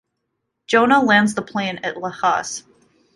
[0.65, 2.63] Jonah lands the plane at Lajes.